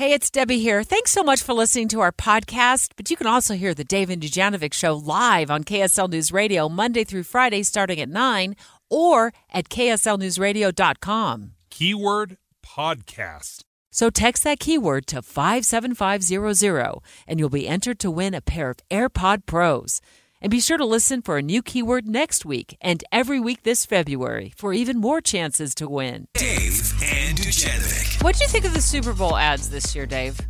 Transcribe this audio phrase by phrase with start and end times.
[0.00, 0.82] Hey, it's Debbie here.
[0.82, 2.92] Thanks so much for listening to our podcast.
[2.96, 6.70] But you can also hear the Dave and Dujanovic show live on KSL News Radio
[6.70, 8.56] Monday through Friday starting at 9
[8.88, 11.50] or at kslnewsradio.com.
[11.68, 13.64] Keyword podcast.
[13.90, 18.78] So text that keyword to 57500 and you'll be entered to win a pair of
[18.90, 20.00] AirPod Pros.
[20.42, 23.84] And be sure to listen for a new keyword next week and every week this
[23.84, 26.28] February for even more chances to win.
[26.34, 28.22] Dave and Dujanovic.
[28.22, 30.40] What do you think of the Super Bowl ads this year, Dave?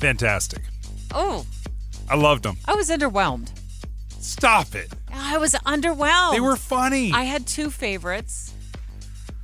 [0.00, 0.62] Fantastic.
[1.14, 1.46] Oh,
[2.10, 2.58] I loved them.
[2.66, 3.50] I was underwhelmed.
[4.20, 4.92] Stop it.
[5.12, 6.32] I was underwhelmed.
[6.32, 7.12] They were funny.
[7.12, 8.52] I had two favorites.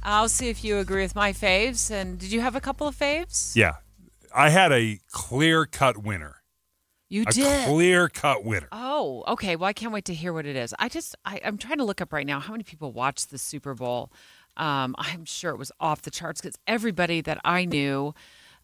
[0.02, 1.90] I'll see if you agree with my faves.
[1.90, 3.56] And did you have a couple of faves?
[3.56, 3.76] yeah.
[4.36, 6.42] I had a clear cut winner.
[7.14, 7.68] You A did.
[7.68, 8.66] clear cut winner.
[8.72, 9.54] Oh, okay.
[9.54, 10.74] Well, I can't wait to hear what it is.
[10.80, 13.38] I just, I, I'm trying to look up right now how many people watched the
[13.38, 14.10] Super Bowl.
[14.56, 18.16] Um, I'm sure it was off the charts because everybody that I knew,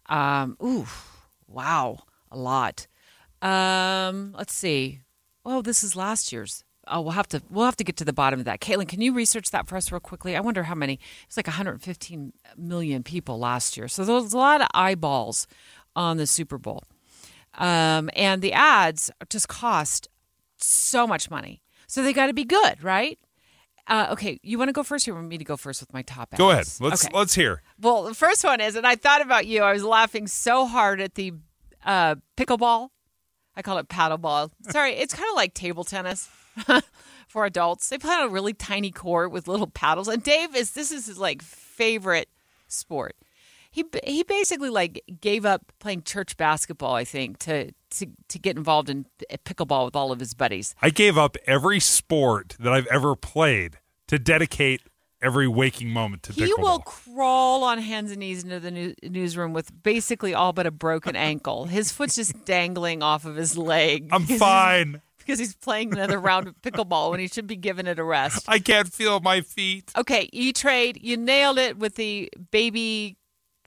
[0.07, 0.85] um, ooh,
[1.47, 2.87] wow, a lot.
[3.41, 4.99] Um, let's see.
[5.45, 6.65] Oh, this is last year's.
[6.87, 8.59] Oh, we'll have to we'll have to get to the bottom of that.
[8.59, 10.35] Caitlin, can you research that for us real quickly?
[10.35, 10.99] I wonder how many.
[11.25, 13.87] It's like 115 million people last year.
[13.87, 15.47] So there's a lot of eyeballs
[15.95, 16.83] on the Super Bowl.
[17.57, 20.07] Um, and the ads just cost
[20.57, 21.61] so much money.
[21.87, 23.19] So they got to be good, right?
[23.87, 25.91] Uh, okay, you want to go first, or you want me to go first with
[25.91, 26.37] my top ads?
[26.37, 26.67] Go ahead.
[26.79, 27.17] Let's Okay.
[27.17, 27.61] let's hear.
[27.79, 29.63] Well, the first one is, and I thought about you.
[29.63, 31.33] I was laughing so hard at the
[31.83, 32.89] uh, pickleball.
[33.55, 34.51] I call it paddleball.
[34.69, 36.29] Sorry, it's kind of like table tennis
[37.27, 37.89] for adults.
[37.89, 40.07] They play on a really tiny court with little paddles.
[40.07, 42.29] And Dave is this is his like favorite
[42.67, 43.15] sport.
[43.71, 46.93] He he basically like gave up playing church basketball.
[46.93, 49.05] I think to to to get involved in
[49.45, 50.75] pickleball with all of his buddies.
[50.81, 54.81] I gave up every sport that I've ever played to dedicate
[55.21, 56.35] every waking moment to pickleball.
[56.45, 56.57] He pickleball.
[56.61, 60.71] will crawl on hands and knees into the new- newsroom with basically all but a
[60.71, 61.65] broken ankle.
[61.65, 64.09] His foot's just dangling off of his leg.
[64.11, 65.01] I'm because he's- fine.
[65.19, 68.43] Because he's playing another round of pickleball when he should be giving it a rest.
[68.49, 69.91] I can't feel my feet.
[69.95, 73.15] Okay, E Trade, you nailed it with the baby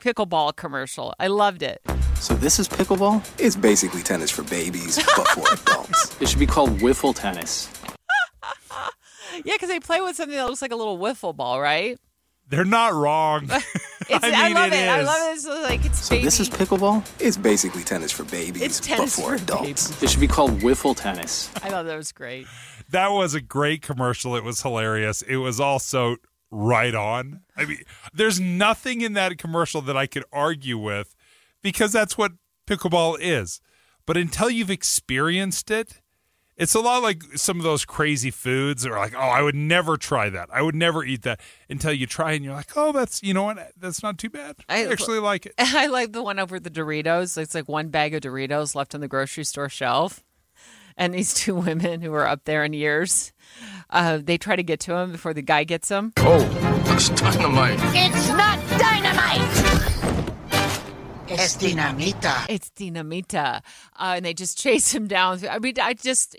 [0.05, 1.15] pickleball commercial.
[1.19, 1.81] I loved it.
[2.17, 3.25] So this is pickleball?
[3.39, 6.21] It's basically tennis for babies, but for adults.
[6.21, 7.71] It should be called wiffle tennis.
[9.45, 11.99] Yeah, because they play with something that looks like a little wiffle ball, right?
[12.49, 13.51] They're not wrong.
[14.07, 14.89] It's, I I, love it it.
[14.91, 15.33] I love it.
[15.35, 16.25] It's like it's So baby.
[16.27, 17.03] this is pickleball?
[17.19, 19.89] It's basically tennis for babies, It's but for for adults.
[19.89, 20.03] babies.
[20.03, 21.51] It should be called wiffle tennis.
[21.63, 22.47] I thought that was great.
[22.91, 24.37] that was a great commercial.
[24.37, 25.23] It was hilarious.
[25.23, 26.17] It was also
[26.55, 27.41] right on.
[27.57, 27.79] I mean,
[28.13, 31.15] there's nothing in that commercial that I could argue with
[31.63, 32.33] because that's what
[32.67, 33.61] pickleball is.
[34.07, 36.01] But until you've experienced it,
[36.57, 39.97] it's a lot like some of those crazy foods or like, oh, I would never
[39.97, 40.49] try that.
[40.53, 43.43] I would never eat that until you try and you're like, oh, that's, you know
[43.43, 43.73] what?
[43.77, 44.57] That's not too bad.
[44.69, 45.55] I I- actually like it.
[45.59, 47.37] I like the one over the Doritos.
[47.37, 50.23] It's like one bag of Doritos left on the grocery store shelf.
[50.97, 53.33] And these two women who are up there in years,
[53.91, 56.13] uh, they try to get to him before the guy gets him.
[56.19, 56.41] Oh,
[56.89, 57.79] it's dynamite.
[57.95, 59.41] It's not dynamite!
[61.27, 62.47] It's dinamita.
[62.51, 63.61] It's Dinamita, uh,
[64.17, 65.41] and they just chase him down.
[65.51, 66.37] I mean, I just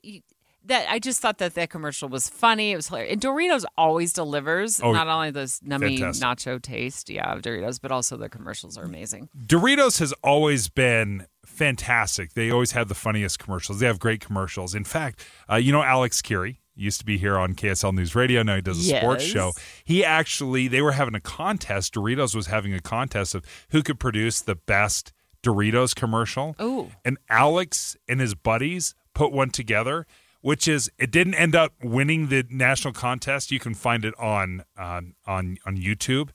[0.65, 2.71] that I just thought that that commercial was funny.
[2.71, 3.13] It was hilarious.
[3.13, 6.23] And Doritos always delivers Oh, not only those nummy fantastic.
[6.23, 9.27] nacho taste, yeah, of Doritos, but also the commercials are amazing.
[9.37, 12.33] Doritos has always been fantastic.
[12.33, 13.79] They always have the funniest commercials.
[13.79, 14.75] They have great commercials.
[14.75, 18.43] In fact, uh, you know Alex Kirry used to be here on KSL News Radio.
[18.43, 19.51] Now he does a sports show.
[19.83, 21.93] He actually they were having a contest.
[21.93, 26.55] Doritos was having a contest of who could produce the best Doritos commercial.
[26.61, 26.91] Ooh.
[27.03, 30.05] And Alex and his buddies put one together,
[30.41, 33.51] which is it didn't end up winning the national contest.
[33.51, 36.29] You can find it on on on, on YouTube.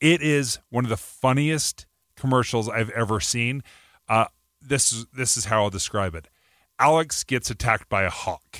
[0.00, 3.62] It is one of the funniest commercials I've ever seen.
[4.08, 4.26] Uh,
[4.60, 6.28] this is this is how I'll describe it.
[6.78, 8.58] Alex gets attacked by a hawk.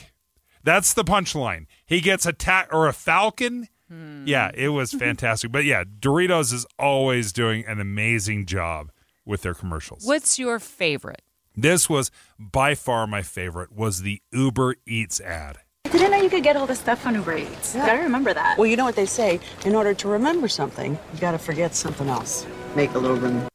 [0.63, 1.67] That's the punchline.
[1.87, 3.69] He gets attacked or a falcon.
[3.89, 4.25] Hmm.
[4.27, 5.51] Yeah, it was fantastic.
[5.51, 8.91] But yeah, Doritos is always doing an amazing job
[9.25, 10.05] with their commercials.
[10.05, 11.23] What's your favorite?
[11.57, 15.59] This was by far my favorite was the Uber Eats ad.
[15.87, 17.75] I didn't know you could get all this stuff on Uber Eats.
[17.75, 18.57] You gotta remember that.
[18.57, 19.41] Well, you know what they say.
[19.65, 22.47] In order to remember something, you got to forget something else.
[22.77, 23.50] Make a little room.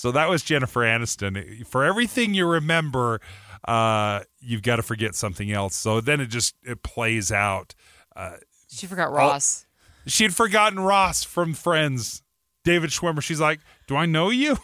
[0.00, 1.66] So that was Jennifer Aniston.
[1.66, 3.20] For everything you remember,
[3.68, 5.76] uh, you've got to forget something else.
[5.76, 7.74] So then it just it plays out.
[8.16, 8.36] Uh,
[8.68, 9.66] She forgot Ross.
[10.06, 12.22] she had forgotten Ross from Friends.
[12.64, 13.22] David Schwimmer.
[13.22, 14.56] She's like, "Do I know you?"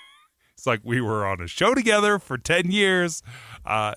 [0.54, 3.22] it's like we were on a show together for ten years.
[3.66, 3.94] Uh,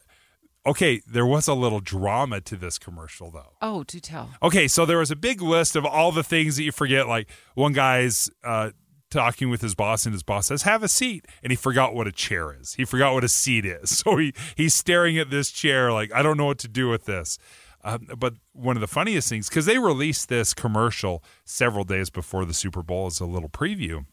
[0.66, 3.54] okay, there was a little drama to this commercial though.
[3.62, 4.32] Oh, do tell.
[4.44, 7.08] Okay, so there was a big list of all the things that you forget.
[7.08, 8.72] Like one guy's uh,
[9.12, 12.08] talking with his boss, and his boss says, "Have a seat," and he forgot what
[12.08, 12.74] a chair is.
[12.74, 16.24] He forgot what a seat is, so he he's staring at this chair like, "I
[16.24, 17.38] don't know what to do with this."
[17.84, 22.46] Um, but one of the funniest things, because they released this commercial several days before
[22.46, 24.06] the Super Bowl as a little preview,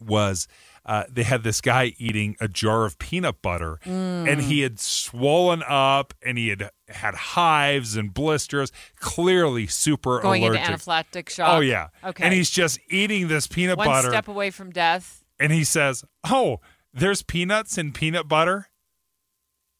[0.00, 0.46] was
[0.84, 5.62] uh, they had this guy eating a jar of peanut butter and he had swollen
[5.66, 8.70] up and he had had hives and blisters,
[9.00, 10.60] clearly super Going allergic.
[10.64, 11.48] into anaphylactic shock.
[11.50, 11.88] Oh yeah.
[12.04, 12.22] Okay.
[12.24, 15.24] And he's just eating this peanut one butter step away from death.
[15.40, 16.60] and he says, "Oh,
[16.94, 18.68] there's peanuts in peanut butter."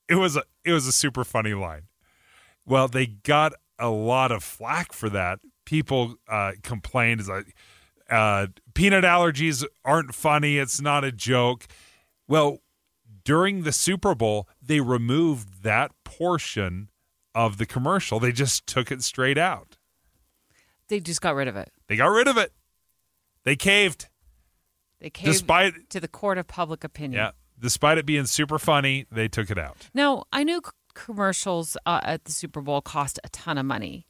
[0.08, 1.82] It was a it was a super funny line.
[2.64, 5.38] Well, they got a lot of flack for that.
[5.64, 7.54] People uh, complained, "Is like
[8.10, 10.58] uh, peanut allergies aren't funny.
[10.58, 11.66] It's not a joke."
[12.28, 12.58] Well,
[13.24, 16.90] during the Super Bowl, they removed that portion
[17.34, 18.20] of the commercial.
[18.20, 19.76] They just took it straight out.
[20.88, 21.72] They just got rid of it.
[21.88, 22.52] They got rid of it.
[23.44, 24.08] They caved.
[25.00, 27.14] They caved Despite- to the court of public opinion.
[27.20, 27.30] Yeah.
[27.58, 29.88] Despite it being super funny, they took it out.
[29.94, 30.60] Now, I knew
[30.94, 34.06] commercials uh, at the Super Bowl cost a ton of money,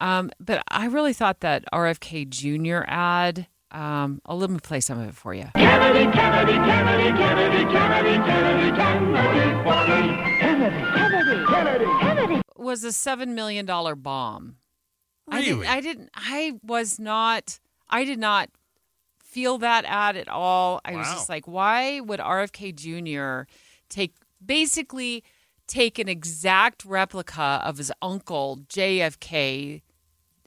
[0.00, 2.84] um, but I really thought that RFK Jr.
[2.86, 3.46] ad.
[3.70, 5.44] Um, oh, let me play some of it for you.
[5.54, 10.28] Kennedy, Kennedy, Kennedy, Kennedy, Kennedy, Kennedy, Kennedy.
[10.40, 12.40] Kennedy, Kennedy, Kennedy, Kennedy.
[12.56, 14.56] Was a seven million dollar bomb.
[15.30, 15.50] I Really?
[15.50, 16.10] didn't, I didn't.
[16.14, 17.60] I was not.
[17.90, 18.48] I did not
[19.22, 20.80] feel that ad at all.
[20.84, 23.50] I was just like, why would RFK Jr.
[23.90, 24.14] take
[24.44, 25.22] basically
[25.66, 29.82] take an exact replica of his uncle JFK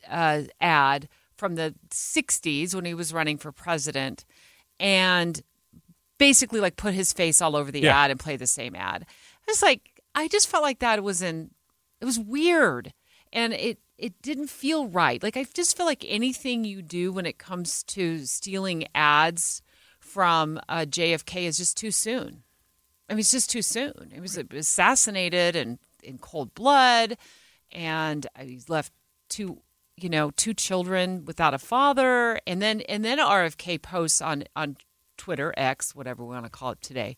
[0.09, 1.07] uh, ad
[1.41, 4.25] from the 60s when he was running for president
[4.79, 5.41] and
[6.19, 7.97] basically like put his face all over the Yeah.
[7.97, 9.07] ad and play the same ad.
[9.47, 9.81] It's like
[10.13, 11.49] I just felt like that was in
[11.99, 12.93] it was weird
[13.33, 15.21] and it it didn't feel right.
[15.23, 19.63] Like I just feel like anything you do when it comes to stealing ads
[19.99, 22.43] from uh, JFK is just too soon.
[23.09, 24.11] I mean, it's just too soon.
[24.13, 27.17] He was assassinated and in cold blood,
[27.71, 28.91] and he's left
[29.29, 29.61] two,
[30.01, 34.77] you know, two children without a father, and then and then RFK posts on on
[35.17, 37.17] Twitter X, whatever we want to call it today,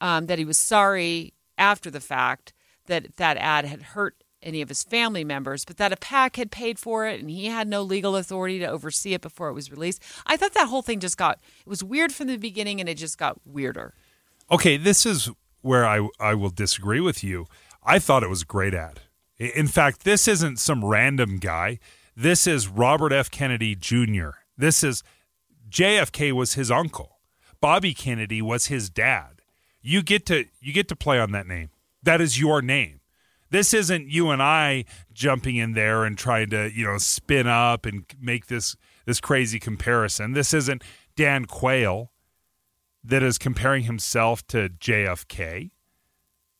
[0.00, 2.52] um, that he was sorry after the fact
[2.86, 6.50] that that ad had hurt any of his family members, but that a PAC had
[6.50, 9.70] paid for it and he had no legal authority to oversee it before it was
[9.70, 10.02] released.
[10.26, 12.94] I thought that whole thing just got it was weird from the beginning and it
[12.94, 13.94] just got weirder.
[14.50, 15.30] Okay, this is
[15.62, 17.46] where I I will disagree with you.
[17.82, 19.00] I thought it was a great ad.
[19.38, 21.78] In fact, this isn't some random guy.
[22.20, 23.30] This is Robert F.
[23.30, 24.32] Kennedy Jr.
[24.54, 25.02] This is
[25.70, 27.18] JFK was his uncle.
[27.62, 29.40] Bobby Kennedy was his dad.
[29.80, 31.70] You get to you get to play on that name.
[32.02, 33.00] That is your name.
[33.48, 34.84] This isn't you and I
[35.14, 38.76] jumping in there and trying to, you know, spin up and make this
[39.06, 40.34] this crazy comparison.
[40.34, 40.82] This isn't
[41.16, 42.12] Dan Quayle
[43.02, 45.70] that is comparing himself to JFK.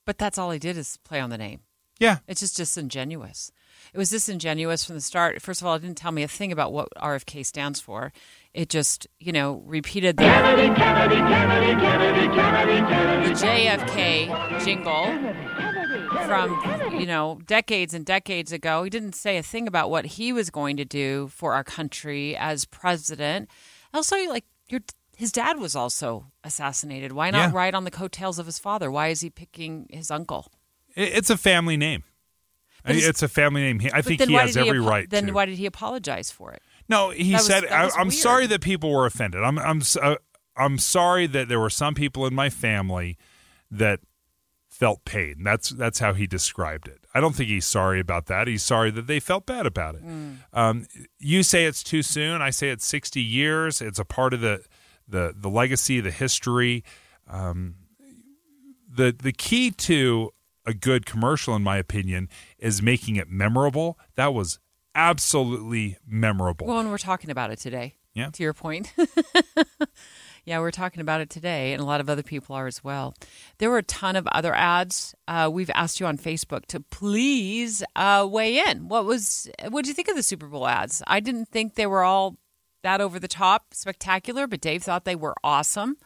[0.06, 1.60] But that's all he did is play on the name.
[1.98, 2.20] Yeah.
[2.26, 3.52] It's just disingenuous.
[3.92, 5.40] It was disingenuous from the start.
[5.42, 8.12] First of all, it didn't tell me a thing about what RFK stands for.
[8.54, 13.28] It just, you know, repeated the, Kennedy, Kennedy, Kennedy, Kennedy, Kennedy, Kennedy.
[13.28, 15.04] the JFK jingle
[16.26, 18.82] from, you know, decades and decades ago.
[18.84, 22.36] He didn't say a thing about what he was going to do for our country
[22.36, 23.48] as president.
[23.94, 24.80] Also, like your
[25.16, 27.12] his dad was also assassinated.
[27.12, 27.56] Why not Yeah.
[27.56, 28.90] ride on the coattails of his father?
[28.90, 30.50] Why is he picking his uncle?
[30.96, 32.04] It's a family name.
[32.84, 33.78] It's a family name.
[33.80, 35.32] He- I think he has every apo- right Then to.
[35.32, 36.62] why did he apologize for it?
[36.88, 38.14] no, he That said, I, was "I'm weird.
[38.14, 39.42] sorry that people were offended.
[39.42, 40.16] I'm, I'm, uh,
[40.56, 43.16] I'm sorry that there were some people in my family
[43.70, 44.00] that
[44.68, 46.98] felt pain." That's that's how he described it.
[47.14, 48.46] I don't think he's sorry about that.
[48.48, 50.04] He's sorry that they felt bad about it.
[50.06, 50.36] Mm.
[50.52, 50.86] Um,
[51.18, 52.40] you say it's too soon.
[52.40, 53.80] I say it's 60 years.
[53.80, 54.62] It's a part of the
[55.08, 56.82] the the legacy, the history.
[57.28, 57.74] Um,
[58.92, 60.30] the the key to
[60.66, 63.98] a good commercial, in my opinion, is making it memorable.
[64.16, 64.58] That was
[64.94, 66.66] absolutely memorable.
[66.66, 67.94] Well, and we're talking about it today.
[68.12, 68.30] Yeah.
[68.30, 68.92] To your point.
[70.44, 73.14] yeah, we're talking about it today, and a lot of other people are as well.
[73.58, 75.14] There were a ton of other ads.
[75.28, 78.88] Uh, we've asked you on Facebook to please uh, weigh in.
[78.88, 79.48] What was?
[79.68, 81.02] What did you think of the Super Bowl ads?
[81.06, 82.36] I didn't think they were all
[82.82, 85.96] that over the top, spectacular, but Dave thought they were awesome.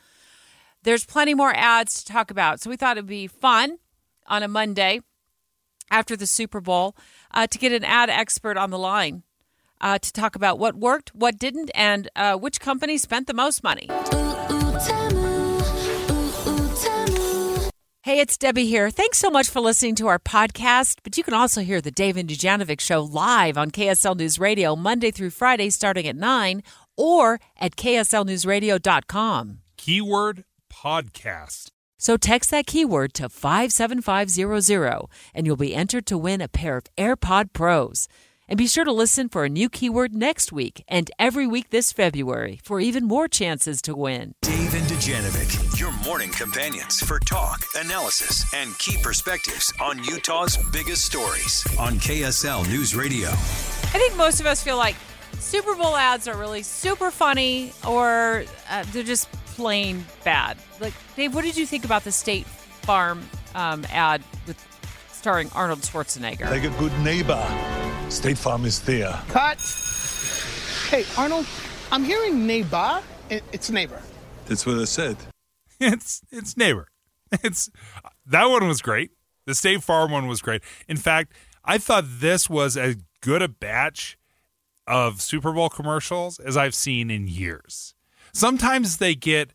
[0.83, 3.79] There's plenty more ads to talk about, so we thought it'd be fun
[4.27, 5.01] on a Monday
[5.91, 6.97] after the Super Bowl
[7.33, 9.23] uh, to get an ad expert on the line
[9.81, 13.63] uh, to talk about what worked, what didn't, and uh, which company spent the most
[13.63, 13.89] money.
[18.03, 18.91] Hey, it's Debbie here.
[18.91, 20.99] Thanks so much for listening to our podcast.
[21.03, 24.77] But you can also hear the Dave and Dujanovic show live on KSL News Radio
[24.77, 26.63] Monday through Friday starting at 9
[26.99, 29.59] or at kslnewsradio.com.
[29.79, 31.71] Keyword podcast.
[32.05, 36.85] So text that keyword to 57500 and you'll be entered to win a pair of
[36.99, 38.09] AirPod Pros.
[38.47, 41.93] And be sure to listen for a new keyword next week and every week this
[41.93, 44.35] February for even more chances to win.
[44.43, 51.07] Dave and Dujanovic, your morning companions for talk, analysis, and key perspectives on Utah's biggest
[51.07, 53.31] stories on KSL News Radio.
[53.31, 54.97] I think most of us feel like
[55.39, 60.59] Super Bowl ads are really super funny or uh, they're just plain bad.
[60.81, 63.23] Like, Dave, what did you think about the State Farm
[63.55, 64.59] um, ad with
[65.13, 66.51] starring Arnold Schwarzenegger?
[66.51, 67.43] Like a good neighbor,
[68.09, 69.19] State Farm is there.
[69.29, 69.59] Cut.
[70.91, 71.47] Hey, Arnold,
[71.91, 73.03] I'm hearing neighbor.
[73.31, 74.01] It's neighbor.
[74.47, 75.17] That's what I said.
[75.81, 76.87] It's it's neighbor.
[77.43, 77.69] It's
[78.27, 79.11] that one was great.
[79.45, 80.63] The State Farm one was great.
[80.89, 81.33] In fact,
[81.65, 84.17] I thought this was as good a batch
[84.87, 87.95] of Super Bowl commercials as I've seen in years.
[88.35, 89.53] Sometimes they get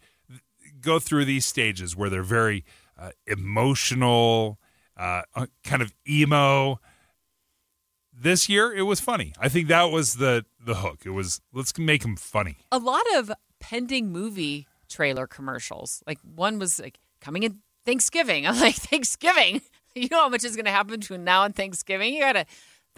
[0.82, 2.64] go through these stages where they're very
[2.98, 4.58] uh, emotional,
[4.98, 6.80] uh, uh, kind of emo.
[8.14, 9.34] This year, it was funny.
[9.40, 11.02] I think that was the the hook.
[11.06, 12.58] It was let's make them funny.
[12.72, 16.02] a lot of pending movie trailer commercials.
[16.08, 18.48] Like one was like coming in Thanksgiving.
[18.48, 19.62] I'm like Thanksgiving.
[19.96, 22.14] You know how much is going to happen between now and Thanksgiving.
[22.14, 22.46] You gotta.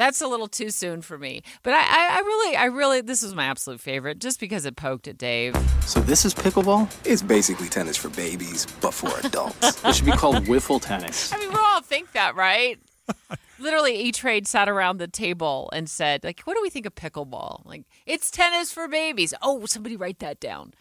[0.02, 1.44] That's a little too soon for me.
[1.62, 4.76] But I, I, I really, I really, this was my absolute favorite, just because it
[4.76, 5.56] poked at Dave.
[5.86, 6.92] So this is pickleball?
[7.06, 9.80] It's basically tennis for babies, but for adults.
[9.86, 11.32] It should be called wiffle tennis.
[11.32, 12.80] I mean, we all think that, right?
[13.60, 16.96] Literally, E Trade sat around the table and said, like, what do we think of
[16.96, 17.64] pickleball?
[17.64, 19.36] Like, it's tennis for babies.
[19.44, 20.74] Oh, somebody write that down.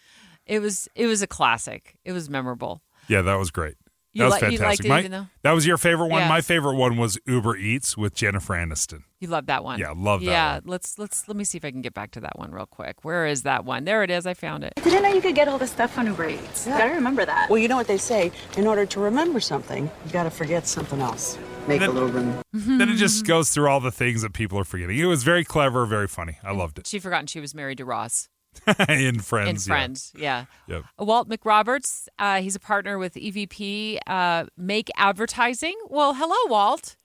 [0.46, 1.98] It was, it was a classic.
[2.06, 2.80] It was memorable.
[3.06, 3.76] Yeah, that was great.
[4.12, 4.86] You That was li- you liked fantastic.
[4.86, 6.22] it My- even though- that was your favorite one.
[6.22, 6.28] Yeah.
[6.28, 9.04] My favorite one was Uber Eats with Jennifer Aniston.
[9.20, 9.78] You love that one.
[9.78, 10.62] Yeah, love that Yeah, one.
[10.66, 13.04] let's let's let me see if I can get back to that one real quick.
[13.04, 13.84] Where is that one?
[13.84, 14.26] There it is.
[14.26, 14.72] I found it.
[14.78, 16.66] I didn't know you could get all this stuff on Uber Eats.
[16.66, 17.50] Gotta remember that.
[17.50, 20.66] Well, you know what they say in order to remember something, you got to forget
[20.66, 21.38] something else.
[21.68, 22.40] Make a little room.
[22.52, 24.98] Then it just goes through all the things that people are forgetting.
[24.98, 26.38] It was very clever, very funny.
[26.42, 26.86] I loved it.
[26.86, 28.28] She forgotten she was married to Ross
[28.88, 29.66] in Friends.
[29.66, 29.76] in yeah.
[29.76, 30.12] Friends.
[30.16, 30.44] Yeah.
[30.68, 30.84] Yep.
[30.98, 35.76] Walt McRoberts, uh, he's a partner with EVP uh, MaHk Advertising.
[35.88, 36.96] Well, hello, Walt.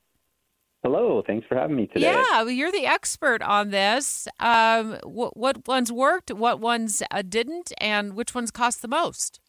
[0.83, 2.11] Hello, thanks for having me today.
[2.11, 4.27] Yeah, well, you're the expert on this.
[4.39, 9.39] Um, what, what ones worked, what ones uh, didn't, and which ones cost the most?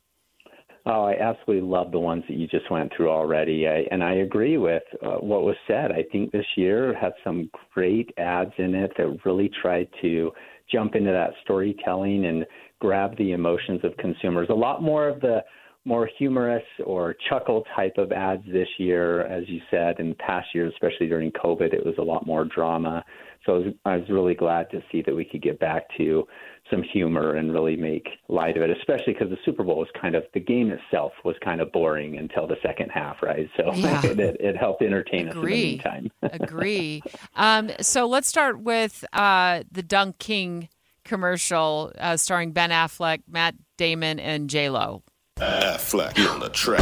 [0.89, 3.67] Oh, I absolutely love the ones that you just went through already.
[3.67, 5.91] I, and I agree with uh, what was said.
[5.91, 10.31] I think this year had some great ads in it that really tried to
[10.71, 12.47] jump into that storytelling and
[12.79, 14.47] grab the emotions of consumers.
[14.49, 15.41] A lot more of the
[15.85, 19.99] more humorous or chuckle type of ads this year, as you said.
[19.99, 23.05] In past years, especially during COVID, it was a lot more drama.
[23.45, 26.27] So I was, I was really glad to see that we could get back to
[26.71, 30.15] some humor and really make light of it, especially because the Super Bowl was kind
[30.15, 33.49] of the game itself was kind of boring until the second half, right?
[33.57, 34.01] So Yeah.
[34.05, 35.63] it, it, it helped entertain us in the Agree.
[35.65, 36.11] meantime.
[36.23, 37.03] Agree.
[37.35, 40.69] Um, so let's start with uh, the Dunk King
[41.05, 45.03] commercial uh, starring Ben Affleck, Matt Damon, and J Lo.
[45.39, 46.81] Affleck on the track.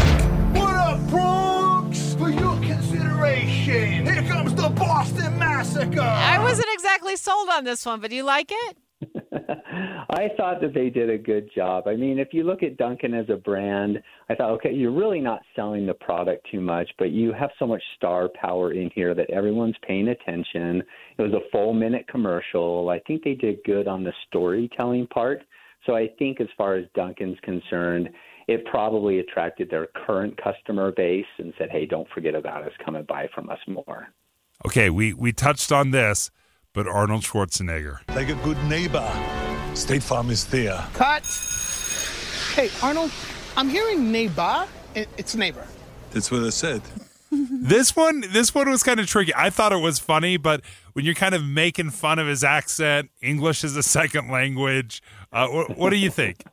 [0.54, 2.14] What up, Bronx?
[2.14, 6.00] For your consideration, here comes the Boston Massacre.
[6.00, 8.78] I wasn't exactly sold on this one, but do you like it?
[10.14, 11.88] I thought that they did a good job.
[11.88, 15.20] I mean, if you look at Dunkin' as a brand, I thought, okay, you're really
[15.20, 19.14] not selling the product too much, but you have so much star power in here
[19.14, 20.82] that everyone's paying attention.
[21.18, 22.88] It was a full minute commercial.
[22.90, 25.42] I think they did good on the storytelling part.
[25.84, 28.08] So I think as far as Dunkin's concerned,
[28.46, 32.72] it probably attracted their current customer base and said, hey, don't forget about us.
[32.84, 34.08] Come and buy from us more.
[34.66, 36.30] Okay, we, we touched on this,
[36.72, 37.98] but Arnold Schwarzenegger.
[38.14, 39.10] Like a good neighbor,
[39.74, 40.86] State Farm is there.
[40.94, 41.24] Cut.
[42.54, 43.10] Hey, Arnold,
[43.56, 44.66] I'm hearing neighbor.
[44.94, 45.66] It's neighbor.
[46.12, 46.80] That's what I said.
[47.32, 49.32] this one this one was kind of tricky.
[49.34, 50.60] I thought it was funny, but
[50.92, 55.02] when you're kind of making fun of his accent, English is a second language.
[55.32, 56.44] Uh, what, what do you think?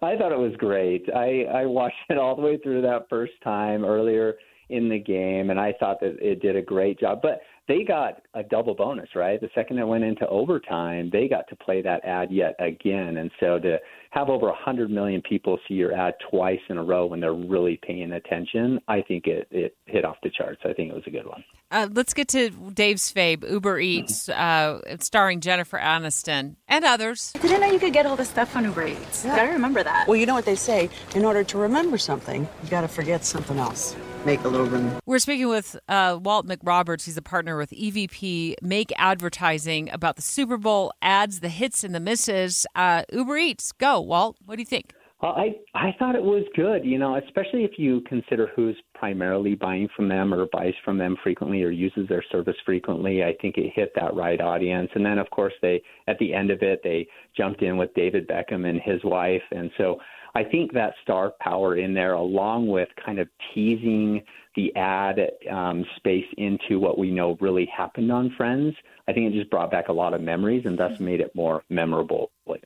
[0.00, 1.08] I thought it was great.
[1.14, 4.34] I, I watched it all the way through that first time earlier
[4.68, 7.20] in the game, and I thought that it did a great job.
[7.22, 9.40] But they got a double bonus, right?
[9.40, 13.16] The second it went into overtime, they got to play that ad yet again.
[13.16, 13.78] And so to
[14.10, 17.80] have over 100 million people see your ad twice in a row when they're really
[17.82, 20.60] paying attention, I think it, it hit off the charts.
[20.64, 21.42] I think it was a good one.
[21.70, 27.32] Uh, let's get to Dave's fave, Uber Eats, uh, starring Jennifer Aniston and others.
[27.34, 29.24] I didn't know you could get all this stuff on Uber Eats.
[29.24, 30.06] Gotta remember that.
[30.06, 33.24] Well, you know what they say in order to remember something, you got to forget
[33.24, 33.96] something else.
[34.24, 34.98] Make a little room.
[35.04, 37.04] We're speaking with uh, Walt McRoberts.
[37.04, 41.94] He's a partner with EVP MaHk Advertising about the Super Bowl ads, the hits and
[41.94, 42.66] the misses.
[42.74, 44.38] Uh, Uber Eats, go, Walt.
[44.46, 44.94] What do you think?
[45.22, 49.54] Well, I I thought it was good, you know, especially if you consider who's primarily
[49.54, 53.22] buying from them or buys from them frequently or uses their service frequently.
[53.22, 54.90] I think it hit that right audience.
[54.94, 58.28] And then of course they at the end of it they jumped in with David
[58.28, 59.98] Beckham and his wife and so
[60.34, 64.22] I think that star power in there, along with kind of teasing
[64.56, 68.74] the ad um, space into what we know really happened on Friends,
[69.08, 71.62] I think it just brought back a lot of memories and thus made it more
[71.70, 72.30] memorable.
[72.46, 72.64] Like,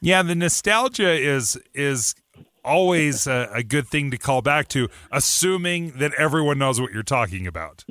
[0.00, 2.14] Yeah, the nostalgia is is
[2.62, 7.02] always a, a good thing to call back to, assuming that everyone knows what you're
[7.02, 7.84] talking about.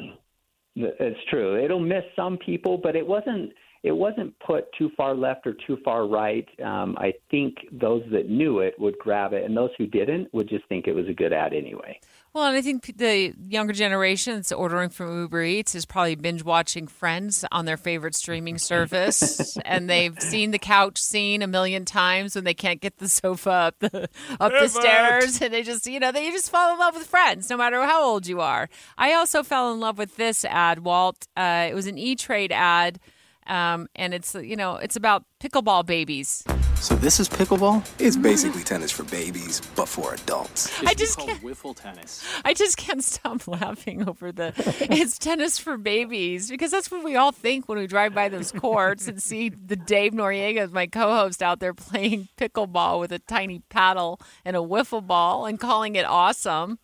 [0.76, 1.64] It's true.
[1.64, 3.54] It'll miss some people, but it wasn't
[3.86, 6.48] it wasn't put too far left or too far right.
[6.60, 10.50] Um, I think those that knew it would grab it, and those who didn't would
[10.50, 12.00] just think it was a good ad anyway.
[12.34, 16.44] Well, and I think the younger generation that's ordering from Uber Eats is probably binge
[16.44, 21.86] watching Friends on their favorite streaming service, and they've seen the couch scene a million
[21.86, 25.86] times when they can't get the sofa up the up the stairs, and they just
[25.86, 28.68] you know they just fall in love with Friends no matter how old you are.
[28.98, 31.28] I also fell in love with this ad, Walt.
[31.38, 33.00] Uh, it was an E Trade ad.
[33.48, 36.44] Um, and it's you know it's about pickleball babies.
[36.76, 37.88] So this is pickleball?
[38.00, 40.72] It's basically tennis for babies, but for adults.
[40.86, 42.24] I just called can't, wiffle tennis.
[42.44, 44.54] I just can't stop laughing over the
[44.90, 48.52] it's tennis for babies because that's what we all think when we drive by those
[48.52, 53.60] courts and see the Dave Noriega, my co-host, out there playing pickleball with a tiny
[53.70, 56.80] paddle and a wiffle ball and calling it awesome.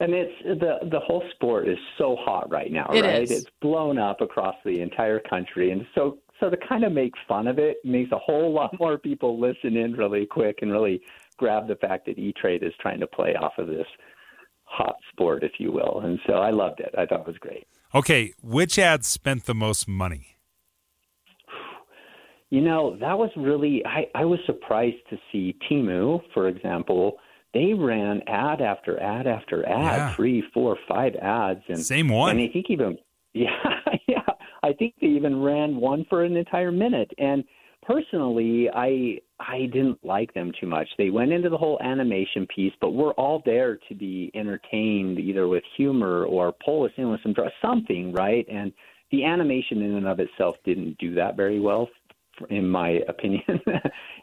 [0.00, 3.22] And it's the the whole sport is so hot right now, It right?
[3.22, 3.30] is.
[3.30, 7.48] It's blown up across the entire country, and so so to kind of make fun
[7.48, 11.00] of it makes a whole lot more people listen in really quick and really
[11.36, 13.86] grab the fact that E Trade is trying to play off of this
[14.64, 16.00] hot sport, if you will.
[16.04, 16.94] And so I loved it.
[16.96, 17.66] I thought it was great.
[17.94, 20.36] Okay, which ad spent the most money?
[22.50, 27.18] You know, that was really, I, I was surprised to see Temu, for example.
[27.54, 30.14] They ran ad after ad after ad, Yeah.
[30.14, 31.62] three, four, five ads.
[31.68, 32.38] And, Same one.
[32.38, 32.98] And I think even,
[33.34, 33.48] yeah,
[34.06, 34.22] yeah,
[34.62, 37.10] I think they even ran one for an entire minute.
[37.18, 37.44] And
[37.86, 40.88] personally, I, I didn't like them too much.
[40.98, 45.48] They went into the whole animation piece, but we're all there to be entertained either
[45.48, 48.46] with humor or pull us in with some something, right?
[48.50, 48.72] And
[49.10, 51.88] the animation in and of itself didn't do that very well
[52.50, 53.60] in my opinion.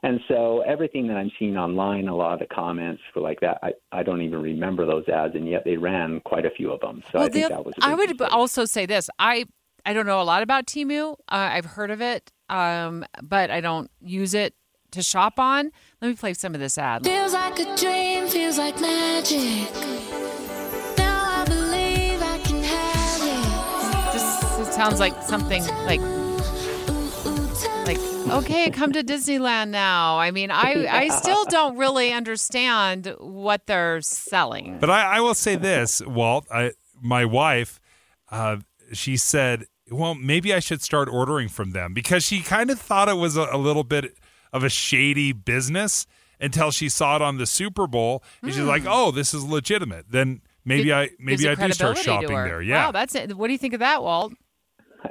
[0.04, 3.60] and so everything that I'm seeing online, a lot of the comments were like that.
[3.64, 6.80] I, I don't even remember those ads, and yet they ran quite a few of
[6.82, 7.04] them.
[7.12, 7.74] So I think that was.
[7.82, 8.34] A I big would mistake.
[8.34, 9.46] also say this: I
[9.86, 11.14] I don't know a lot about Temu.
[11.14, 14.56] Uh, I've heard of it, um, but I don't use it
[14.92, 15.72] to shop on.
[16.02, 17.04] Let me play some of this ad.
[17.04, 19.70] Feels like a dream, feels like magic.
[20.98, 24.14] Now I believe I can have it.
[24.14, 26.15] Just it sounds like something like like
[28.30, 30.18] okay, come to Disneyland now.
[30.20, 34.78] I mean, I I still don't really understand what they're selling.
[34.80, 36.46] But I, I will say this, Walt.
[36.52, 37.80] I, my wife,
[38.32, 38.58] uh,
[38.94, 43.10] she said, "Well, maybe I should start ordering from them," because she kind of thought
[43.10, 44.18] it was a, a little bit
[44.52, 46.06] of a shady business
[46.40, 50.06] until she saw it on the Super Bowl, and she's like, "Oh, this is legitimate."
[50.10, 52.62] Then maybe I maybe I do start shopping there.
[52.62, 52.86] Yeah.
[52.88, 53.38] Wow, that's it.
[53.38, 54.34] What do you think of that, Walt?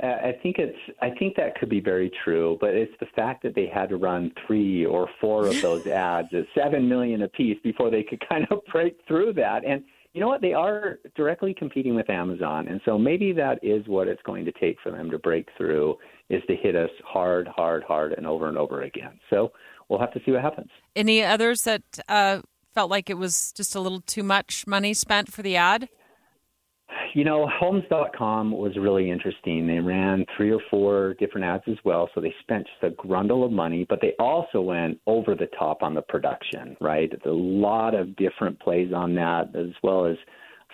[0.03, 0.79] I I think it's.
[1.01, 3.97] I think that could be very true, but it's the fact that they had to
[3.97, 8.47] run three or four of those ads at seven million apiece before they could kind
[8.51, 9.65] of break through that.
[9.65, 10.41] And you know what?
[10.41, 14.53] They are directly competing with Amazon, and so maybe that is what it's going to
[14.53, 15.97] take for them to break through
[16.31, 19.19] is to hit us hard, hard, hard, and over and over again.
[19.29, 19.53] So
[19.89, 20.71] we'll have to see what happens.
[20.97, 22.41] Any others that uh,
[22.75, 25.89] felt like it was just a little too much money spent for the ad?
[27.15, 29.67] You know, Homes.com was really interesting.
[29.67, 33.45] They ran three or four different ads as well, so they spent just a grundle
[33.45, 37.13] of money, but they also went over the top on the production, right?
[37.25, 40.17] A lot of different plays on that, as well as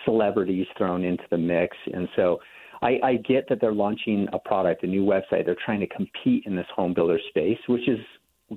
[0.05, 1.75] celebrities thrown into the mix.
[1.93, 2.39] And so
[2.81, 5.45] I, I get that they're launching a product, a new website.
[5.45, 7.99] They're trying to compete in this home builder space, which is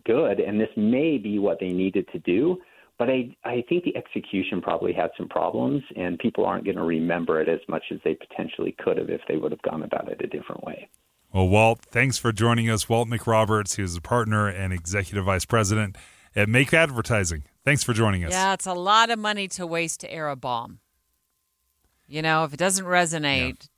[0.05, 2.59] good, and this may be what they needed to do.
[2.98, 6.85] But I, I think the execution probably had some problems, and people aren't going to
[6.85, 10.09] remember it as much as they potentially could have if they would have gone about
[10.09, 10.88] it a different way.
[11.33, 12.88] Well, Walt, thanks for joining us.
[12.88, 15.96] Walt McRoberts, who's a partner and executive vice president
[16.37, 17.42] at MaHk Advertising.
[17.64, 18.30] Thanks for joining us.
[18.30, 20.78] Yeah, it's a lot of money to waste to air a bomb.
[22.07, 23.68] You know, if it doesn't resonate,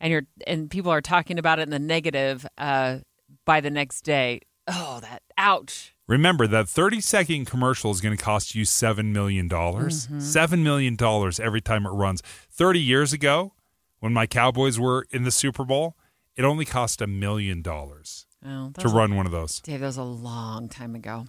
[0.00, 2.98] and you're and people are talking about it in the negative uh,
[3.44, 5.94] by the next day, oh, that ouch.
[6.12, 9.48] Remember that 30 second commercial is going to cost you $7 million.
[9.48, 10.16] dollars Mhm.
[10.20, 10.96] $7 million
[11.42, 12.20] every time it runs.
[12.50, 13.54] 30 years ago,
[14.00, 15.96] when my Cowboys were in the Super Bowl,
[16.36, 19.60] it only cost a million dollars Oh, to a- run one of those.
[19.60, 21.24] Dave, that was a long time ago.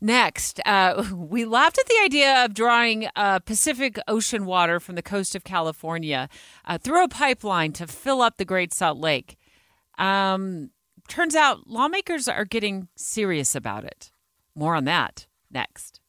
[0.00, 5.02] Next, uh, we laughed at the idea of drawing uh, Pacific Ocean water from the
[5.02, 6.30] coast of California
[6.64, 9.36] uh, through a pipeline to fill up the Great Salt Lake.
[9.98, 10.70] Um,
[11.08, 14.10] turns out lawmakers are getting serious about it.
[14.54, 16.00] More on that next.